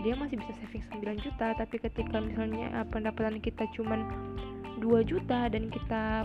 dia 0.06 0.14
masih 0.14 0.40
bisa 0.40 0.54
saving 0.64 0.84
9 1.04 1.26
juta. 1.26 1.54
Tapi 1.58 1.76
ketika 1.82 2.18
misalnya 2.24 2.72
uh, 2.82 2.88
pendapatan 2.88 3.44
kita 3.44 3.68
cuman 3.76 4.08
2 4.80 5.10
juta 5.10 5.50
dan 5.50 5.74
kita 5.74 6.24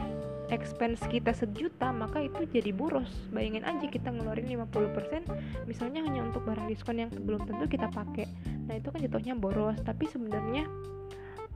expense 0.52 1.00
kita 1.08 1.32
sejuta 1.32 1.88
maka 1.90 2.20
itu 2.20 2.44
jadi 2.44 2.70
boros. 2.76 3.08
Bayangin 3.32 3.64
aja 3.64 3.88
kita 3.88 4.12
ngeluarin 4.12 4.44
50% 4.68 5.24
misalnya 5.64 6.04
hanya 6.04 6.28
untuk 6.28 6.44
barang 6.44 6.68
diskon 6.68 7.00
yang 7.00 7.10
belum 7.10 7.48
tentu 7.48 7.64
kita 7.66 7.88
pakai. 7.88 8.28
Nah 8.68 8.76
itu 8.76 8.92
kan 8.92 9.00
jatuhnya 9.00 9.34
boros. 9.34 9.80
Tapi 9.80 10.04
sebenarnya 10.12 10.68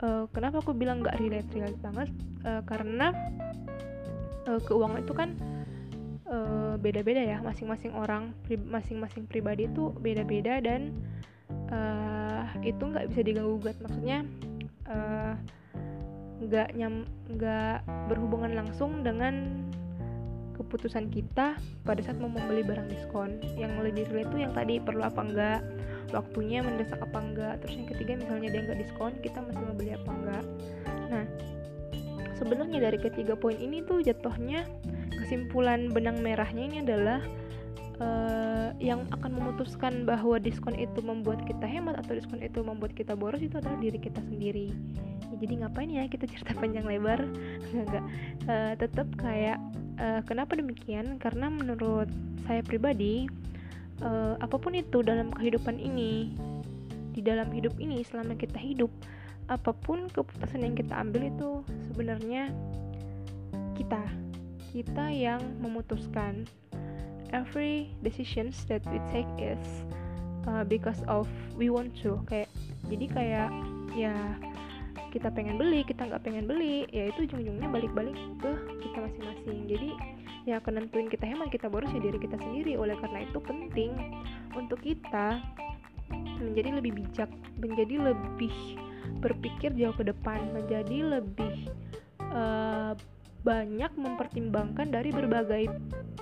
uh, 0.03 0.25
kenapa 0.33 0.61
aku 0.61 0.73
bilang 0.77 1.01
nggak 1.05 1.17
relate 1.21 1.49
relate 1.53 1.81
banget? 1.81 2.09
Uh, 2.43 2.63
karena 2.67 3.13
uh, 4.49 4.61
keuangan 4.65 5.03
itu 5.03 5.15
kan 5.17 5.31
beda-beda 6.83 7.23
uh, 7.23 7.31
ya. 7.35 7.39
Masing-masing 7.39 7.95
orang 7.95 8.35
masing-masing 8.51 9.31
pri 9.31 9.39
pribadi 9.39 9.71
itu 9.71 9.95
beda-beda 10.03 10.59
dan 10.59 10.91
uh, 11.71 12.45
itu 12.63 12.83
nggak 12.83 13.15
bisa 13.15 13.21
diganggu 13.23 13.59
gugat 13.63 13.77
maksudnya 13.79 14.27
uh, 14.91 15.35
nggak 16.43 16.69
nyam 16.77 17.09
nggak 17.33 17.81
berhubungan 18.13 18.53
langsung 18.59 19.01
dengan 19.01 19.65
keputusan 20.57 21.13
kita 21.13 21.61
pada 21.85 22.01
saat 22.01 22.17
mau 22.17 22.33
membeli 22.33 22.65
barang 22.65 22.89
diskon. 22.89 23.39
Yang 23.61 23.73
lebih 23.85 24.05
relate 24.11 24.33
itu 24.33 24.39
yang 24.49 24.53
tadi 24.57 24.75
perlu 24.81 25.05
apa 25.05 25.21
enggak? 25.21 25.61
Waktunya 26.11 26.65
mendesak 26.65 26.99
apa 27.05 27.19
enggak? 27.21 27.55
Terus 27.63 27.75
yang 27.79 27.89
ketiga 27.93 28.13
misalnya 28.17 28.49
dia 28.49 28.61
nggak 28.65 28.81
diskon 28.81 29.13
kita 29.21 29.39
masih 29.45 29.63
mau 29.63 29.75
beli 29.77 29.93
apa 29.93 30.11
enggak? 30.11 30.45
Nah 31.13 31.25
sebenarnya 32.37 32.79
dari 32.89 32.99
ketiga 33.01 33.33
poin 33.37 33.57
ini 33.57 33.81
tuh 33.85 34.05
jatuhnya 34.05 34.69
kesimpulan 35.25 35.89
benang 35.91 36.21
merahnya 36.21 36.69
ini 36.69 36.79
adalah 36.85 37.21
uh, 38.01 38.71
yang 38.77 39.09
akan 39.13 39.41
memutuskan 39.41 40.05
bahwa 40.05 40.37
diskon 40.37 40.77
itu 40.77 41.01
membuat 41.01 41.43
kita 41.49 41.65
hemat 41.65 41.97
atau 42.05 42.17
diskon 42.17 42.45
itu 42.45 42.61
membuat 42.61 42.93
kita 42.93 43.17
boros 43.17 43.41
itu 43.41 43.57
adalah 43.57 43.81
diri 43.81 43.99
kita 43.99 44.21
sendiri. 44.21 44.69
Ya, 45.33 45.35
jadi 45.41 45.55
ngapain 45.65 45.91
ya 45.91 46.05
kita 46.07 46.29
cerita 46.29 46.53
panjang 46.61 46.85
lebar? 46.85 47.25
Enggak 47.73 48.05
uh, 48.47 48.73
tetap 48.77 49.09
kayak 49.17 49.59
uh, 50.01 50.21
kenapa 50.25 50.57
demikian? 50.57 51.21
Karena 51.21 51.49
menurut 51.49 52.09
saya 52.47 52.63
pribadi 52.63 53.27
uh, 54.03 54.37
apa 54.41 54.57
pun 54.57 54.77
itu 54.77 55.01
dalam 55.03 55.33
kehidupan 55.33 55.77
ini 55.81 56.33
di 57.17 57.25
dalam 57.25 57.49
hidup 57.49 57.73
ini 57.81 58.05
selama 58.05 58.37
kita 58.37 58.61
hidup 58.61 58.93
apa 59.47 59.73
pun 59.73 60.11
keputusan 60.11 60.67
yang 60.67 60.75
kita 60.75 60.95
ambil 60.99 61.31
itu 61.31 61.51
sebenarnya 61.93 62.51
kita. 63.79 64.03
Kita 64.73 65.09
yang 65.09 65.41
memutuskan. 65.63 66.45
Every 67.35 67.91
decisions 68.07 68.63
that 68.71 68.87
we 68.87 69.03
take 69.11 69.27
is 69.43 69.61
uh, 70.47 70.63
because 70.63 71.03
of 71.11 71.27
we 71.59 71.73
want 71.73 71.91
to. 72.07 72.23
Kayak 72.31 72.49
jadi 72.87 73.07
kayak 73.11 73.51
ya 73.99 74.15
kita 75.17 75.33
pengen 75.33 75.57
beli 75.57 75.81
kita 75.81 76.05
nggak 76.05 76.29
pengen 76.29 76.45
beli 76.45 76.85
ya 76.93 77.09
itu 77.09 77.25
ujung-ujungnya 77.25 77.73
balik-balik 77.73 78.13
ke 78.37 78.53
kita 78.85 79.01
masing-masing. 79.01 79.65
Jadi 79.65 79.91
ya 80.45 80.61
akan 80.61 80.93
kita 81.09 81.25
hemat 81.25 81.49
kita 81.49 81.73
boros 81.73 81.89
ya 81.89 82.05
diri 82.05 82.21
kita 82.21 82.37
sendiri. 82.37 82.77
Oleh 82.77 83.01
karena 83.01 83.25
itu 83.25 83.41
penting 83.41 83.97
untuk 84.53 84.77
kita 84.85 85.41
menjadi 86.37 86.77
lebih 86.77 86.93
bijak 87.01 87.33
menjadi 87.57 88.13
lebih 88.13 88.53
berpikir 89.25 89.73
jauh 89.73 89.97
ke 89.97 90.05
depan 90.05 90.53
menjadi 90.53 91.17
lebih 91.17 91.73
uh, 92.21 92.93
banyak 93.41 93.89
mempertimbangkan 93.97 94.93
dari 94.93 95.15
berbagai 95.15 95.73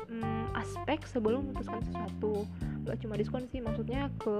um, 0.06 0.46
aspek 0.54 1.02
sebelum 1.08 1.50
memutuskan 1.50 1.82
sesuatu 1.90 2.46
gak 2.84 3.00
cuma 3.00 3.16
diskon 3.16 3.48
sih 3.48 3.64
maksudnya 3.64 4.12
ke 4.20 4.34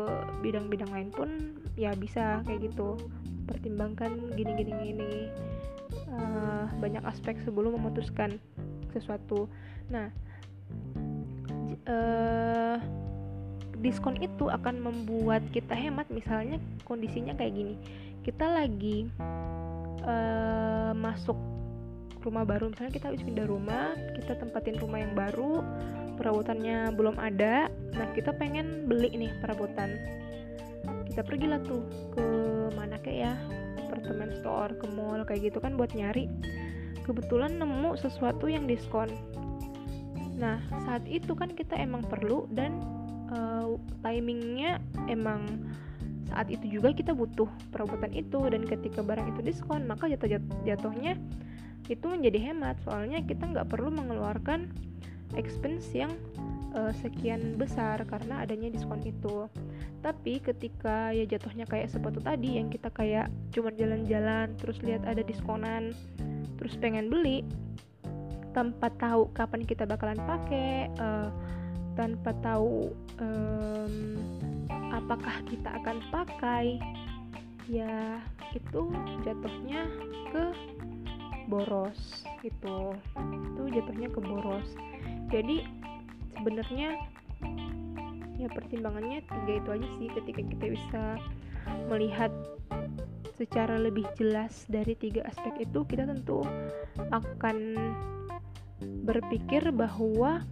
bidang-bidang 0.44 0.92
lain 0.92 1.08
pun 1.10 1.28
ya 1.74 1.96
bisa 1.96 2.44
kayak 2.44 2.70
gitu. 2.70 2.96
Pertimbangkan 3.44 4.36
gini 4.36 4.52
gini. 4.56 4.72
Gini 4.80 5.12
uh, 6.12 6.68
banyak 6.80 7.04
aspek 7.04 7.36
sebelum 7.44 7.80
memutuskan 7.80 8.36
sesuatu. 8.92 9.48
Nah 9.88 10.12
uh, 11.88 12.76
diskon 13.80 14.16
itu 14.20 14.48
akan 14.48 14.80
membuat 14.80 15.44
kita 15.52 15.76
hemat 15.76 16.08
misalnya 16.08 16.56
kondisinya 16.88 17.36
kayak 17.36 17.52
gini. 17.52 17.74
Kita 18.24 18.48
lagi 18.48 19.08
uh, 20.04 20.96
masuk 20.96 21.36
rumah 22.24 22.48
baru. 22.48 22.72
Misalnya 22.72 22.92
kita 22.96 23.06
habis 23.12 23.22
pindah 23.22 23.46
rumah 23.46 23.92
kita 24.16 24.40
tempatin 24.40 24.80
rumah 24.80 25.04
yang 25.04 25.12
baru 25.12 25.60
perabotannya 26.16 26.94
belum 26.96 27.20
ada. 27.20 27.68
Nah 27.92 28.06
kita 28.16 28.32
pengen 28.34 28.88
beli 28.88 29.12
nih 29.12 29.32
perabotan. 29.44 30.00
Kita 31.10 31.20
pergilah 31.22 31.60
tuh 31.62 31.84
ke 32.14 32.24
mana 32.72 32.96
kayak 33.02 33.18
ya? 33.30 33.34
Apartemen 33.84 34.32
store 34.40 34.72
ke 34.80 34.86
mall 34.90 35.22
kayak 35.28 35.52
gitu 35.52 35.58
kan 35.60 35.76
buat 35.76 35.92
nyari. 35.92 36.26
Kebetulan 37.04 37.60
nemu 37.60 38.00
sesuatu 38.00 38.48
yang 38.48 38.64
diskon. 38.64 39.12
Nah 40.40 40.58
saat 40.88 41.04
itu 41.04 41.36
kan 41.36 41.52
kita 41.52 41.76
emang 41.76 42.02
perlu 42.08 42.48
dan 42.50 42.80
uh, 43.30 43.76
timingnya 44.00 44.80
emang 45.06 45.68
saat 46.32 46.48
itu 46.50 46.80
juga 46.80 46.90
kita 46.90 47.12
butuh 47.12 47.46
perabotan 47.70 48.10
itu. 48.16 48.40
Dan 48.48 48.64
ketika 48.64 49.04
barang 49.04 49.36
itu 49.36 49.40
diskon 49.44 49.84
maka 49.84 50.08
jatuh 50.08 50.40
jatuhnya 50.64 51.20
itu 51.88 52.06
menjadi 52.08 52.52
hemat. 52.52 52.76
Soalnya 52.84 53.20
kita 53.24 53.44
nggak 53.50 53.68
perlu 53.68 53.92
mengeluarkan 53.92 54.72
expense 55.34 55.90
yang 55.92 56.14
uh, 56.72 56.92
sekian 57.02 57.58
besar 57.58 58.02
karena 58.08 58.44
adanya 58.44 58.70
diskon 58.70 59.02
itu. 59.04 59.48
Tapi 60.04 60.40
ketika 60.40 61.12
ya 61.16 61.24
jatuhnya 61.24 61.64
kayak 61.64 61.88
sepatu 61.88 62.20
tadi 62.20 62.60
yang 62.60 62.68
kita 62.68 62.92
kayak 62.92 63.32
cuma 63.52 63.72
jalan-jalan 63.72 64.52
terus 64.60 64.76
lihat 64.84 65.04
ada 65.08 65.24
diskonan 65.24 65.96
terus 66.60 66.76
pengen 66.78 67.08
beli 67.12 67.42
tanpa 68.54 68.88
tahu 68.96 69.28
kapan 69.34 69.66
kita 69.66 69.82
bakalan 69.84 70.20
pakai 70.22 70.86
uh, 71.02 71.28
tanpa 71.98 72.30
tahu 72.40 72.94
um, 73.18 73.94
apakah 74.94 75.42
kita 75.50 75.74
akan 75.82 75.98
pakai 76.08 76.78
ya 77.66 78.22
itu 78.54 78.92
jatuhnya 79.26 79.90
ke 80.30 80.44
boros 81.46 82.24
gitu. 82.40 82.94
Itu 83.54 83.62
jatuhnya 83.72 84.08
ke 84.12 84.20
boros. 84.20 84.68
Jadi 85.32 85.64
sebenarnya 86.36 86.98
ya 88.34 88.48
pertimbangannya 88.50 89.22
tiga 89.24 89.52
itu 89.62 89.68
aja 89.70 89.88
sih 89.96 90.08
ketika 90.10 90.42
kita 90.42 90.66
bisa 90.74 91.02
melihat 91.88 92.32
secara 93.34 93.78
lebih 93.78 94.06
jelas 94.14 94.66
dari 94.70 94.94
tiga 94.94 95.26
aspek 95.26 95.66
itu 95.66 95.82
kita 95.86 96.06
tentu 96.06 96.42
akan 97.10 97.56
berpikir 99.02 99.74
bahwa 99.74 100.44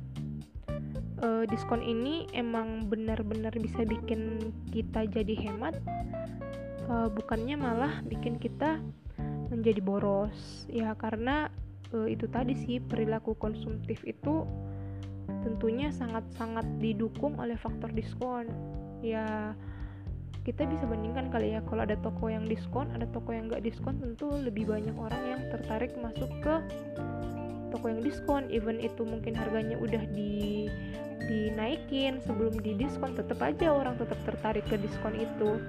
uh, 1.22 1.44
diskon 1.46 1.83
ini 1.83 2.26
emang 2.35 2.90
benar-benar 2.90 3.55
bisa 3.55 3.87
bikin 3.87 4.52
kita 4.74 5.07
jadi 5.07 5.35
hemat 5.46 5.78
uh, 6.90 7.07
bukannya 7.12 7.55
malah 7.55 8.02
bikin 8.07 8.37
kita 8.37 8.83
menjadi 9.53 9.85
boros. 9.85 10.65
Ya 10.73 10.97
karena 10.97 11.53
uh, 11.93 12.09
itu 12.09 12.25
tadi 12.33 12.57
sih 12.57 12.81
perilaku 12.81 13.37
konsumtif 13.37 14.01
itu 14.09 14.49
tentunya 15.45 15.93
sangat-sangat 15.93 16.65
didukung 16.81 17.37
oleh 17.37 17.55
faktor 17.61 17.93
diskon. 17.93 18.49
Ya 19.05 19.53
kita 20.43 20.67
bisa 20.67 20.88
bandingkan 20.88 21.31
kali 21.31 21.55
ya 21.55 21.62
kalau 21.71 21.87
ada 21.87 21.95
toko 22.03 22.27
yang 22.27 22.51
diskon 22.51 22.91
ada 22.91 23.07
toko 23.15 23.31
yang 23.31 23.47
nggak 23.47 23.62
diskon 23.62 23.95
tentu 24.03 24.27
lebih 24.43 24.67
banyak 24.67 24.97
orang 24.99 25.23
yang 25.23 25.41
tertarik 25.55 25.95
masuk 26.03 26.31
ke 26.43 26.55
toko 27.71 27.87
yang 27.93 28.03
diskon. 28.03 28.49
Even 28.51 28.81
itu 28.81 29.05
mungkin 29.05 29.37
harganya 29.37 29.79
udah 29.79 30.03
di 30.11 30.67
dinaikin 31.23 32.19
sebelum 32.27 32.59
di 32.59 32.75
diskon 32.75 33.15
tetap 33.15 33.38
aja 33.38 33.71
orang 33.71 33.95
tetap 33.95 34.19
tertarik 34.27 34.67
ke 34.67 34.75
diskon 34.81 35.15
itu. 35.15 35.62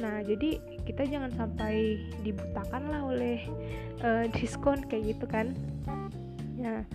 Nah 0.00 0.24
jadi 0.24 0.60
kita 0.86 1.02
jangan 1.10 1.34
sampai 1.34 1.98
dibutakan 2.22 2.88
lah 2.88 3.02
oleh 3.02 3.42
uh, 4.06 4.24
diskon 4.38 4.86
kayak 4.86 5.18
gitu 5.18 5.26
kan. 5.26 5.52
Ya 6.56 6.86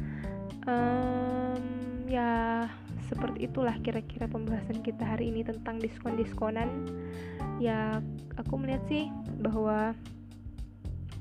um, 0.66 1.62
ya 2.08 2.66
seperti 3.12 3.52
itulah 3.52 3.76
kira-kira 3.84 4.26
pembahasan 4.32 4.80
kita 4.80 5.04
hari 5.04 5.30
ini 5.30 5.44
tentang 5.44 5.78
diskon-diskonan. 5.84 6.88
Ya 7.60 8.00
aku 8.40 8.56
melihat 8.56 8.82
sih 8.88 9.12
bahwa 9.44 9.92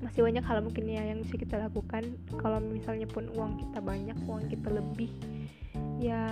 masih 0.01 0.25
banyak 0.25 0.41
hal 0.41 0.65
mungkin 0.65 0.89
ya 0.89 1.03
yang 1.05 1.27
bisa 1.27 1.37
kita 1.37 1.59
lakukan. 1.59 2.17
Kalau 2.39 2.63
misalnya 2.63 3.11
pun 3.11 3.29
uang 3.35 3.59
kita 3.59 3.83
banyak 3.83 4.17
uang 4.25 4.47
kita 4.49 4.71
lebih 4.71 5.11
ya 6.01 6.25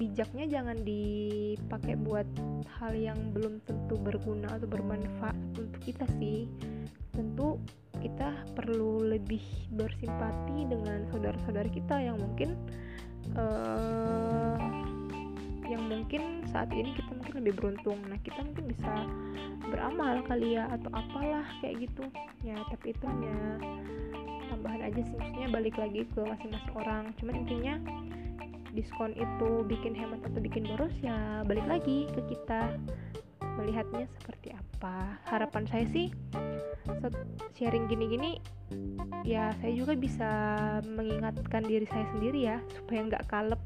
bijaknya 0.00 0.48
jangan 0.48 0.80
dipakai 0.80 1.92
buat 2.00 2.24
hal 2.80 2.96
yang 2.96 3.36
belum 3.36 3.60
tentu 3.68 4.00
berguna 4.00 4.48
atau 4.56 4.64
bermanfaat 4.64 5.36
untuk 5.60 5.76
kita 5.84 6.08
sih. 6.16 6.48
Tentu 7.12 7.60
kita 8.00 8.32
perlu 8.56 9.04
lebih 9.04 9.44
bersimpati 9.76 10.72
dengan 10.72 11.04
saudara-saudara 11.12 11.68
kita 11.68 12.00
yang 12.00 12.16
mungkin 12.16 12.56
uh, 13.36 14.56
yang 15.68 15.84
mungkin 15.84 16.48
saat 16.48 16.72
ini 16.72 16.96
kita 16.96 17.12
mungkin 17.12 17.34
lebih 17.44 17.52
beruntung. 17.60 18.00
Nah 18.08 18.16
kita 18.24 18.40
mungkin 18.40 18.72
bisa 18.72 19.04
beramal 19.68 20.24
kali 20.24 20.56
ya 20.56 20.64
atau 20.80 20.88
apalah 20.96 21.44
kayak 21.60 21.84
gitu. 21.84 22.08
Ya 22.40 22.56
tapi 22.72 22.96
itu 22.96 23.04
hanya 23.04 23.36
tambahan 24.48 24.80
aja 24.80 25.00
sih. 25.04 25.14
Maksudnya 25.20 25.48
balik 25.52 25.76
lagi 25.76 26.08
ke 26.08 26.20
masing-masing 26.24 26.72
orang. 26.72 27.04
Cuman 27.20 27.34
intinya 27.44 27.74
diskon 28.72 29.12
itu 29.18 29.66
bikin 29.66 29.92
hemat 29.96 30.22
atau 30.26 30.40
bikin 30.40 30.66
boros 30.66 30.94
ya 31.02 31.42
balik 31.46 31.66
lagi 31.66 32.06
ke 32.10 32.20
kita. 32.30 32.76
Melihatnya 33.58 34.08
seperti 34.20 34.54
apa? 34.56 35.20
Harapan 35.28 35.68
saya 35.68 35.84
sih 35.90 36.08
sharing 37.58 37.90
gini-gini 37.90 38.40
ya 39.26 39.52
saya 39.60 39.72
juga 39.76 39.92
bisa 39.98 40.30
mengingatkan 40.86 41.66
diri 41.66 41.84
saya 41.90 42.06
sendiri 42.14 42.40
ya 42.46 42.56
supaya 42.72 43.04
nggak 43.04 43.26
kalep 43.28 43.60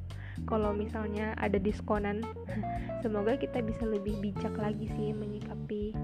kalau 0.51 0.75
misalnya 0.75 1.37
ada 1.39 1.61
diskonan. 1.63 2.27
Semoga 3.03 3.39
kita 3.39 3.63
bisa 3.63 3.87
lebih 3.87 4.19
bijak 4.19 4.57
lagi 4.59 4.91
sih 4.99 5.15
menyikapi 5.15 5.95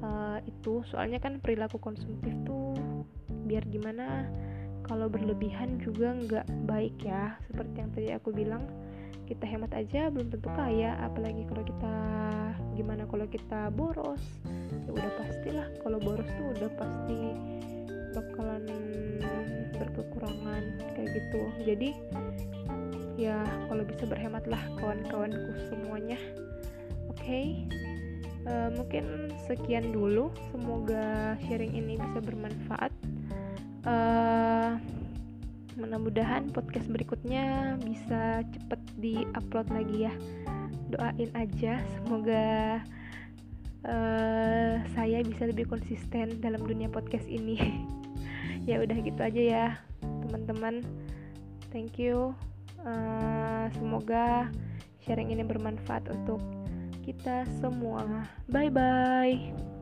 uh, 0.00 0.40
itu. 0.48 0.80
Soalnya 0.88 1.20
kan 1.20 1.42
perilaku 1.44 1.76
konsumtif 1.76 2.32
tuh 2.48 2.72
biar 3.44 3.68
gimana 3.68 4.24
kalau 4.84 5.08
berlebihan 5.08 5.80
juga 5.80 6.14
nggak 6.14 6.46
baik 6.68 6.96
ya. 7.02 7.34
Seperti 7.48 7.74
yang 7.80 7.90
tadi 7.92 8.08
aku 8.12 8.28
bilang 8.30 8.68
kita 9.24 9.48
hemat 9.48 9.72
aja 9.72 10.12
belum 10.12 10.28
tentu 10.28 10.48
kaya. 10.52 10.96
Apalagi 11.00 11.42
kalau 11.48 11.64
kita 11.64 11.94
gimana 12.76 13.02
kalau 13.08 13.26
kita 13.26 13.72
boros? 13.72 14.22
Ya 14.84 14.90
udah 14.92 15.12
pastilah 15.16 15.68
kalau 15.80 15.98
boros 15.98 16.28
tuh 16.36 16.46
udah 16.54 16.70
pasti 16.76 17.20
bakalan 18.14 18.64
berkekurangan 19.74 20.62
kayak 20.94 21.08
gitu. 21.18 21.42
Jadi 21.64 21.90
ya 23.16 23.40
kalau 23.66 23.82
bisa 23.82 24.04
berhematlah 24.06 24.60
kawan-kawanku 24.78 25.52
semuanya. 25.72 26.20
Oke? 27.10 27.24
Okay? 27.24 27.46
uh, 28.46 28.52
eh, 28.52 28.68
mungkin 28.76 29.04
sekian 29.44 29.92
dulu. 29.92 30.30
Semoga 30.52 31.36
sharing 31.44 31.74
ini 31.74 31.96
bisa 31.98 32.18
bermanfaat. 32.20 32.92
Uh, 33.84 34.43
mudah-mudahan 35.74 36.50
podcast 36.54 36.86
berikutnya 36.90 37.76
bisa 37.82 38.42
cepet 38.46 38.80
di-upload 38.98 39.68
lagi 39.74 40.06
ya. 40.10 40.14
Doain 40.90 41.30
aja 41.34 41.82
semoga 41.98 42.78
uh, 43.86 44.74
saya 44.94 45.22
bisa 45.26 45.48
lebih 45.50 45.66
konsisten 45.66 46.38
dalam 46.38 46.62
dunia 46.64 46.90
podcast 46.90 47.26
ini. 47.28 47.58
Ya 48.64 48.80
udah 48.80 48.96
gitu 48.96 49.20
aja 49.20 49.42
ya 49.44 49.66
teman-teman. 50.00 50.80
Thank 51.68 52.00
you. 52.00 52.32
Uh, 52.80 53.68
semoga 53.76 54.48
sharing 55.04 55.36
ini 55.36 55.44
bermanfaat 55.44 56.08
untuk 56.08 56.40
kita 57.04 57.44
semua. 57.60 58.24
Bye 58.48 58.72
bye 58.72 59.73